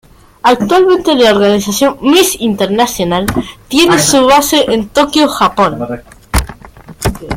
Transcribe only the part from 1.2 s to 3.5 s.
"Organización Miss Internacional"